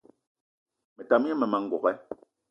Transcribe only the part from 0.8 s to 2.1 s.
Me tam gne mmema n'gogué